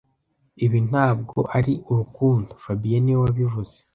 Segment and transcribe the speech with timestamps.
[0.65, 3.75] Ibi ntabwo ari urukundo fabien niwe wabivuze